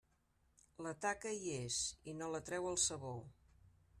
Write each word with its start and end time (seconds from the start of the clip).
La 0.85 0.93
taca 1.05 1.33
hi 1.41 1.51
és, 1.57 1.77
i 2.13 2.17
no 2.21 2.31
la 2.37 2.43
treu 2.49 2.69
el 2.73 2.83
sabó. 2.89 3.15